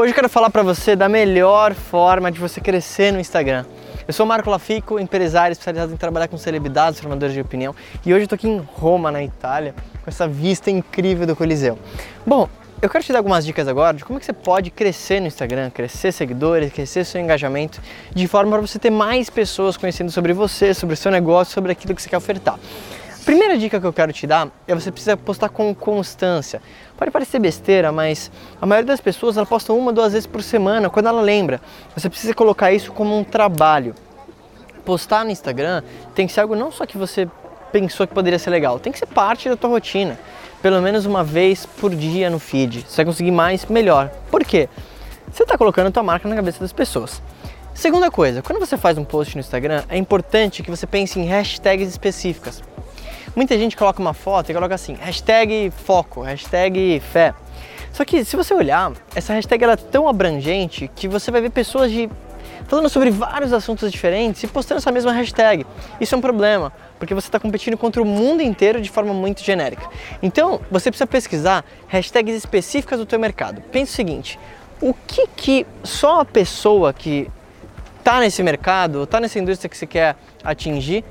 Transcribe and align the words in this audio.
Hoje 0.00 0.12
eu 0.12 0.14
quero 0.14 0.28
falar 0.28 0.48
para 0.48 0.62
você 0.62 0.94
da 0.94 1.08
melhor 1.08 1.74
forma 1.74 2.30
de 2.30 2.38
você 2.38 2.60
crescer 2.60 3.12
no 3.12 3.18
Instagram. 3.18 3.64
Eu 4.06 4.14
sou 4.14 4.24
Marco 4.24 4.48
Lafico, 4.48 4.96
empresário 4.96 5.50
especializado 5.50 5.92
em 5.92 5.96
trabalhar 5.96 6.28
com 6.28 6.38
celebridades, 6.38 7.00
formadores 7.00 7.34
de 7.34 7.40
opinião, 7.40 7.74
e 8.06 8.14
hoje 8.14 8.22
eu 8.22 8.28
tô 8.28 8.36
aqui 8.36 8.46
em 8.46 8.58
Roma, 8.58 9.10
na 9.10 9.24
Itália, 9.24 9.74
com 10.04 10.08
essa 10.08 10.28
vista 10.28 10.70
incrível 10.70 11.26
do 11.26 11.34
Coliseu. 11.34 11.76
Bom, 12.24 12.48
eu 12.80 12.88
quero 12.88 13.02
te 13.02 13.10
dar 13.10 13.18
algumas 13.18 13.44
dicas 13.44 13.66
agora 13.66 13.96
de 13.96 14.04
como 14.04 14.18
é 14.18 14.20
que 14.20 14.26
você 14.26 14.32
pode 14.32 14.70
crescer 14.70 15.18
no 15.18 15.26
Instagram, 15.26 15.68
crescer 15.68 16.12
seguidores, 16.12 16.72
crescer 16.72 17.04
seu 17.04 17.20
engajamento, 17.20 17.80
de 18.14 18.28
forma 18.28 18.52
para 18.52 18.60
você 18.60 18.78
ter 18.78 18.90
mais 18.90 19.28
pessoas 19.28 19.76
conhecendo 19.76 20.12
sobre 20.12 20.32
você, 20.32 20.72
sobre 20.74 20.94
o 20.94 20.96
seu 20.96 21.10
negócio, 21.10 21.52
sobre 21.52 21.72
aquilo 21.72 21.92
que 21.92 22.00
você 22.00 22.08
quer 22.08 22.18
ofertar. 22.18 22.56
Primeira 23.28 23.58
dica 23.58 23.78
que 23.78 23.86
eu 23.86 23.92
quero 23.92 24.10
te 24.10 24.26
dar 24.26 24.48
é 24.66 24.74
você 24.74 24.90
precisa 24.90 25.14
postar 25.14 25.50
com 25.50 25.74
constância. 25.74 26.62
Pode 26.96 27.10
parecer 27.10 27.38
besteira, 27.38 27.92
mas 27.92 28.30
a 28.58 28.64
maioria 28.64 28.86
das 28.86 29.02
pessoas 29.02 29.36
ela 29.36 29.44
posta 29.44 29.70
uma, 29.74 29.92
duas 29.92 30.14
vezes 30.14 30.26
por 30.26 30.42
semana, 30.42 30.88
quando 30.88 31.08
ela 31.08 31.20
lembra. 31.20 31.60
Você 31.94 32.08
precisa 32.08 32.32
colocar 32.32 32.72
isso 32.72 32.90
como 32.90 33.14
um 33.18 33.22
trabalho. 33.22 33.94
Postar 34.82 35.26
no 35.26 35.30
Instagram 35.30 35.82
tem 36.14 36.26
que 36.26 36.32
ser 36.32 36.40
algo 36.40 36.56
não 36.56 36.72
só 36.72 36.86
que 36.86 36.96
você 36.96 37.28
pensou 37.70 38.06
que 38.06 38.14
poderia 38.14 38.38
ser 38.38 38.48
legal, 38.48 38.78
tem 38.78 38.90
que 38.90 38.98
ser 38.98 39.04
parte 39.04 39.46
da 39.46 39.56
tua 39.58 39.68
rotina. 39.68 40.18
Pelo 40.62 40.80
menos 40.80 41.04
uma 41.04 41.22
vez 41.22 41.66
por 41.66 41.94
dia 41.94 42.30
no 42.30 42.38
feed. 42.38 42.86
Você 42.88 42.96
vai 42.96 43.04
conseguir 43.04 43.30
mais, 43.30 43.66
melhor. 43.66 44.08
Por 44.30 44.42
quê? 44.42 44.70
Você 45.30 45.42
está 45.42 45.58
colocando 45.58 45.88
a 45.88 45.90
tua 45.90 46.02
marca 46.02 46.26
na 46.26 46.34
cabeça 46.34 46.60
das 46.60 46.72
pessoas. 46.72 47.20
Segunda 47.74 48.10
coisa, 48.10 48.40
quando 48.40 48.58
você 48.58 48.78
faz 48.78 48.96
um 48.96 49.04
post 49.04 49.36
no 49.36 49.40
Instagram, 49.40 49.84
é 49.90 49.98
importante 49.98 50.62
que 50.62 50.70
você 50.70 50.86
pense 50.86 51.20
em 51.20 51.26
hashtags 51.26 51.90
específicas. 51.90 52.62
Muita 53.34 53.58
gente 53.58 53.76
coloca 53.76 54.00
uma 54.00 54.14
foto 54.14 54.50
e 54.50 54.54
coloca 54.54 54.74
assim, 54.74 54.94
hashtag 54.94 55.72
foco, 55.84 56.22
hashtag 56.22 57.00
fé. 57.12 57.34
Só 57.92 58.04
que 58.04 58.24
se 58.24 58.36
você 58.36 58.54
olhar, 58.54 58.92
essa 59.14 59.32
hashtag 59.32 59.64
ela 59.64 59.72
é 59.74 59.76
tão 59.76 60.08
abrangente 60.08 60.90
que 60.94 61.08
você 61.08 61.30
vai 61.30 61.40
ver 61.40 61.50
pessoas 61.50 61.90
de 61.90 62.08
falando 62.66 62.88
sobre 62.88 63.10
vários 63.10 63.52
assuntos 63.52 63.90
diferentes 63.90 64.42
e 64.42 64.46
postando 64.46 64.78
essa 64.78 64.92
mesma 64.92 65.12
hashtag. 65.12 65.66
Isso 66.00 66.14
é 66.14 66.18
um 66.18 66.20
problema, 66.20 66.72
porque 66.98 67.14
você 67.14 67.28
está 67.28 67.40
competindo 67.40 67.76
contra 67.76 68.02
o 68.02 68.04
mundo 68.04 68.42
inteiro 68.42 68.80
de 68.80 68.90
forma 68.90 69.14
muito 69.14 69.42
genérica. 69.42 69.88
Então, 70.22 70.60
você 70.70 70.90
precisa 70.90 71.06
pesquisar 71.06 71.64
hashtags 71.88 72.34
específicas 72.34 72.98
do 72.98 73.06
teu 73.06 73.18
mercado. 73.18 73.60
Pense 73.72 73.92
o 73.92 73.94
seguinte, 73.94 74.38
o 74.80 74.92
que 74.92 75.26
que 75.28 75.66
só 75.82 76.20
a 76.20 76.24
pessoa 76.24 76.92
que 76.92 77.30
está 77.98 78.20
nesse 78.20 78.42
mercado, 78.42 79.04
está 79.04 79.18
nessa 79.18 79.38
indústria 79.38 79.68
que 79.68 79.76
você 79.76 79.86
quer 79.86 80.16
atingir, 80.44 81.04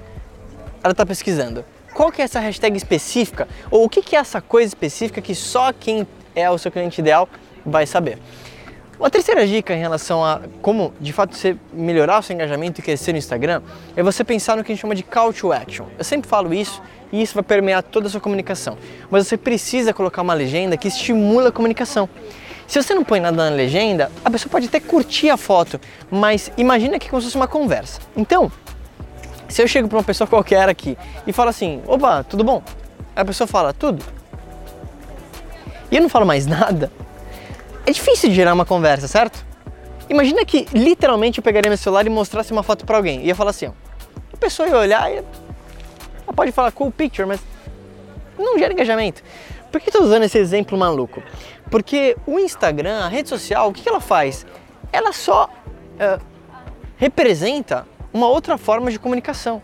ela 0.84 0.92
está 0.92 1.06
pesquisando? 1.06 1.66
Qual 1.98 2.12
que 2.12 2.22
é 2.22 2.26
essa 2.26 2.40
hashtag 2.40 2.78
específica 2.78 3.48
ou 3.72 3.84
o 3.84 3.90
que, 3.90 4.04
que 4.04 4.16
é 4.16 4.20
essa 4.20 4.40
coisa 4.40 4.68
específica 4.68 5.20
que 5.20 5.34
só 5.34 5.74
quem 5.74 6.06
é 6.36 6.48
o 6.48 6.56
seu 6.56 6.72
cliente 6.72 7.02
ideal 7.02 7.28
vai 7.66 7.88
saber. 7.88 8.20
Uma 9.00 9.10
terceira 9.10 9.48
dica 9.48 9.74
em 9.74 9.80
relação 9.80 10.24
a 10.24 10.42
como 10.62 10.94
de 11.02 11.12
fato 11.12 11.36
você 11.36 11.58
melhorar 11.74 12.20
o 12.20 12.22
seu 12.22 12.36
engajamento 12.36 12.80
e 12.80 12.84
crescer 12.84 13.14
no 13.14 13.18
Instagram 13.18 13.64
é 13.96 14.04
você 14.04 14.24
pensar 14.24 14.56
no 14.56 14.64
que 14.64 14.72
a 14.72 14.76
gente 14.76 14.82
chama 14.82 14.94
de 14.94 15.02
call 15.02 15.34
to 15.34 15.52
action. 15.52 15.88
Eu 15.98 16.04
sempre 16.04 16.30
falo 16.30 16.54
isso 16.54 16.84
e 17.12 17.20
isso 17.20 17.34
vai 17.34 17.44
permear 17.44 17.82
toda 17.82 18.06
a 18.06 18.10
sua 18.12 18.22
comunicação, 18.22 18.78
mas 19.10 19.26
você 19.26 19.36
precisa 19.36 19.92
colocar 19.92 20.22
uma 20.22 20.36
legenda 20.36 20.78
que 20.78 20.88
estimula 20.88 21.50
a 21.50 21.52
comunicação. 21.52 22.08
Se 22.68 22.80
você 22.80 22.94
não 22.94 23.04
põe 23.04 23.20
nada 23.20 23.50
na 23.50 23.56
legenda, 23.56 24.12
a 24.24 24.30
pessoa 24.30 24.52
pode 24.52 24.68
até 24.68 24.80
curtir 24.80 25.32
a 25.32 25.38
foto, 25.38 25.82
mas 26.12 26.52
imagina 26.58 27.00
que 27.00 27.08
é 27.08 27.10
como 27.10 27.24
se 27.24 27.30
fosse 27.30 27.38
uma 27.38 27.48
conversa. 27.48 28.02
Então, 28.16 28.52
se 29.48 29.62
eu 29.62 29.68
chego 29.68 29.88
para 29.88 29.98
uma 29.98 30.04
pessoa 30.04 30.28
qualquer 30.28 30.70
aqui 30.70 30.98
e 31.26 31.34
falo 31.34 31.50
assim, 31.50 31.82
opa, 31.88 32.24
tudo 32.24 32.44
bom? 32.44 32.62
Aí 33.16 33.22
a 33.22 33.26
pessoa 33.26 33.48
fala, 33.48 33.74
tudo. 33.74 34.04
E 35.90 35.96
eu 35.96 36.02
não 36.02 36.10
falo 36.10 36.26
mais 36.26 36.46
nada, 36.48 36.92
é 37.86 37.92
difícil 37.92 38.30
de 38.30 38.36
gerar 38.36 38.54
uma 38.54 38.66
conversa, 38.66 39.08
certo? 39.08 39.46
Imagina 40.10 40.46
que 40.46 40.68
literalmente 40.74 41.40
eu 41.40 41.44
pegaria 41.44 41.70
meu 41.70 41.78
celular 41.78 42.06
e 42.06 42.10
mostrasse 42.10 42.52
uma 42.52 42.64
foto 42.64 42.86
para 42.86 42.98
alguém. 42.98 43.22
E 43.22 43.28
ia 43.28 43.36
falar 43.36 43.52
assim, 43.52 43.68
ó, 43.68 43.72
a 44.34 44.38
pessoa 44.38 44.68
ia 44.68 44.78
olhar 44.78 45.12
e 45.12 45.18
ela 45.18 46.34
pode 46.36 46.52
falar 46.52 46.72
cool 46.72 46.92
picture, 46.92 47.28
mas 47.28 47.40
não 48.38 48.58
gera 48.58 48.74
engajamento. 48.74 49.24
Por 49.72 49.82
que 49.82 49.90
estou 49.90 50.04
usando 50.04 50.24
esse 50.24 50.38
exemplo 50.38 50.78
maluco? 50.78 51.22
Porque 51.70 52.16
o 52.26 52.40
Instagram, 52.40 53.06
a 53.06 53.08
rede 53.08 53.28
social, 53.28 53.70
o 53.70 53.74
que, 53.74 53.82
que 53.82 53.90
ela 53.90 54.00
faz? 54.00 54.46
Ela 54.92 55.12
só 55.12 55.46
uh, 55.46 56.22
representa 56.96 57.86
uma 58.18 58.28
outra 58.28 58.58
forma 58.58 58.90
de 58.90 58.98
comunicação. 58.98 59.62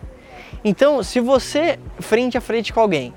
Então, 0.64 1.02
se 1.02 1.20
você, 1.20 1.80
frente 2.00 2.38
a 2.38 2.42
frente 2.42 2.72
com 2.72 2.80
alguém, 2.80 3.14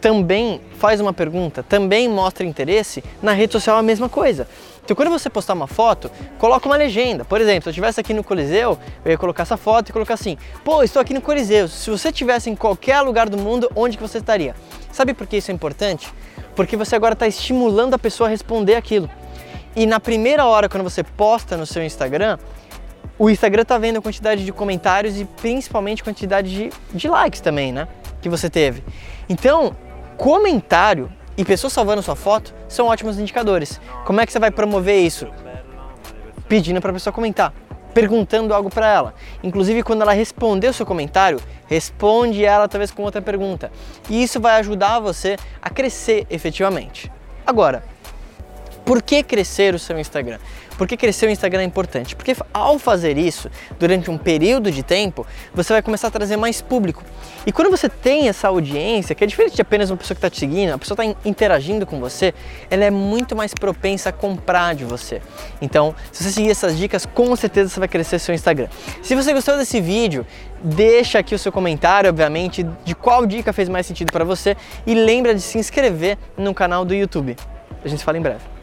também 0.00 0.60
faz 0.78 1.00
uma 1.00 1.12
pergunta, 1.12 1.62
também 1.62 2.08
mostra 2.08 2.46
interesse, 2.46 3.04
na 3.22 3.32
rede 3.32 3.52
social 3.52 3.76
é 3.76 3.80
a 3.80 3.82
mesma 3.82 4.08
coisa. 4.08 4.48
Então, 4.82 4.96
quando 4.96 5.10
você 5.10 5.28
postar 5.28 5.52
uma 5.52 5.66
foto, 5.66 6.10
coloca 6.38 6.66
uma 6.66 6.76
legenda. 6.76 7.22
Por 7.22 7.40
exemplo, 7.40 7.64
se 7.64 7.68
eu 7.68 7.70
estivesse 7.72 8.00
aqui 8.00 8.14
no 8.14 8.24
Coliseu, 8.24 8.78
eu 9.04 9.10
ia 9.10 9.18
colocar 9.18 9.42
essa 9.42 9.58
foto 9.58 9.90
e 9.90 9.92
colocar 9.92 10.14
assim: 10.14 10.38
pô, 10.64 10.82
estou 10.82 11.02
aqui 11.02 11.12
no 11.12 11.20
Coliseu. 11.20 11.68
Se 11.68 11.90
você 11.90 12.08
estivesse 12.08 12.48
em 12.48 12.56
qualquer 12.56 12.98
lugar 13.02 13.28
do 13.28 13.36
mundo, 13.36 13.70
onde 13.76 13.98
que 13.98 14.02
você 14.02 14.16
estaria? 14.16 14.54
Sabe 14.90 15.12
por 15.12 15.26
que 15.26 15.36
isso 15.36 15.50
é 15.50 15.54
importante? 15.54 16.10
Porque 16.56 16.74
você 16.74 16.96
agora 16.96 17.12
está 17.12 17.26
estimulando 17.26 17.92
a 17.92 17.98
pessoa 17.98 18.28
a 18.28 18.30
responder 18.30 18.76
aquilo. 18.76 19.10
E 19.76 19.84
na 19.84 20.00
primeira 20.00 20.46
hora, 20.46 20.70
quando 20.70 20.84
você 20.84 21.04
posta 21.04 21.56
no 21.56 21.66
seu 21.66 21.84
Instagram, 21.84 22.38
o 23.18 23.28
Instagram 23.28 23.64
tá 23.64 23.76
vendo 23.76 23.98
a 23.98 24.02
quantidade 24.02 24.44
de 24.44 24.52
comentários 24.52 25.18
e 25.20 25.24
principalmente 25.24 26.04
quantidade 26.04 26.48
de, 26.50 26.70
de 26.94 27.08
likes 27.08 27.40
também, 27.40 27.72
né? 27.72 27.88
Que 28.22 28.28
você 28.28 28.48
teve. 28.48 28.84
Então, 29.28 29.76
comentário 30.16 31.10
e 31.36 31.44
pessoas 31.44 31.72
salvando 31.72 32.02
sua 32.02 32.14
foto 32.14 32.54
são 32.68 32.86
ótimos 32.86 33.18
indicadores. 33.18 33.80
Como 34.04 34.20
é 34.20 34.26
que 34.26 34.32
você 34.32 34.38
vai 34.38 34.50
promover 34.50 35.00
isso? 35.00 35.26
Pedindo 36.48 36.80
para 36.80 36.90
a 36.90 36.94
pessoa 36.94 37.12
comentar, 37.12 37.52
perguntando 37.92 38.54
algo 38.54 38.70
para 38.70 38.86
ela. 38.86 39.14
Inclusive, 39.42 39.82
quando 39.82 40.02
ela 40.02 40.12
responder 40.12 40.68
o 40.68 40.72
seu 40.72 40.86
comentário, 40.86 41.40
responde 41.66 42.44
ela 42.44 42.68
talvez 42.68 42.92
com 42.92 43.02
outra 43.02 43.20
pergunta. 43.20 43.72
E 44.08 44.22
isso 44.22 44.40
vai 44.40 44.60
ajudar 44.60 45.00
você 45.00 45.36
a 45.60 45.68
crescer 45.68 46.24
efetivamente. 46.30 47.10
Agora, 47.44 47.82
por 48.88 49.02
que 49.02 49.22
crescer 49.22 49.74
o 49.74 49.78
seu 49.78 49.98
Instagram? 49.98 50.38
Por 50.78 50.88
que 50.88 50.96
crescer 50.96 51.26
o 51.26 51.30
Instagram 51.30 51.60
é 51.60 51.64
importante? 51.64 52.16
Porque 52.16 52.34
ao 52.54 52.78
fazer 52.78 53.18
isso, 53.18 53.50
durante 53.78 54.10
um 54.10 54.16
período 54.16 54.72
de 54.72 54.82
tempo, 54.82 55.26
você 55.52 55.74
vai 55.74 55.82
começar 55.82 56.08
a 56.08 56.10
trazer 56.10 56.38
mais 56.38 56.62
público. 56.62 57.04
E 57.46 57.52
quando 57.52 57.70
você 57.70 57.86
tem 57.86 58.30
essa 58.30 58.48
audiência, 58.48 59.14
que 59.14 59.22
é 59.22 59.26
diferente 59.26 59.56
de 59.56 59.60
apenas 59.60 59.90
uma 59.90 59.98
pessoa 59.98 60.14
que 60.14 60.20
está 60.20 60.30
te 60.30 60.38
seguindo, 60.38 60.72
a 60.72 60.78
pessoa 60.78 60.94
está 60.98 61.20
interagindo 61.28 61.84
com 61.84 62.00
você, 62.00 62.32
ela 62.70 62.82
é 62.82 62.90
muito 62.90 63.36
mais 63.36 63.52
propensa 63.52 64.08
a 64.08 64.12
comprar 64.12 64.74
de 64.74 64.86
você. 64.86 65.20
Então, 65.60 65.94
se 66.10 66.24
você 66.24 66.30
seguir 66.30 66.50
essas 66.50 66.74
dicas, 66.74 67.04
com 67.04 67.36
certeza 67.36 67.68
você 67.68 67.80
vai 67.80 67.88
crescer 67.88 68.18
seu 68.18 68.34
Instagram. 68.34 68.68
Se 69.02 69.14
você 69.14 69.34
gostou 69.34 69.58
desse 69.58 69.82
vídeo, 69.82 70.26
deixa 70.62 71.18
aqui 71.18 71.34
o 71.34 71.38
seu 71.38 71.52
comentário, 71.52 72.08
obviamente, 72.08 72.66
de 72.86 72.94
qual 72.94 73.26
dica 73.26 73.52
fez 73.52 73.68
mais 73.68 73.84
sentido 73.84 74.10
para 74.10 74.24
você 74.24 74.56
e 74.86 74.94
lembra 74.94 75.34
de 75.34 75.42
se 75.42 75.58
inscrever 75.58 76.16
no 76.38 76.54
canal 76.54 76.86
do 76.86 76.94
YouTube. 76.94 77.36
A 77.84 77.86
gente 77.86 77.98
se 77.98 78.04
fala 78.06 78.16
em 78.16 78.22
breve. 78.22 78.57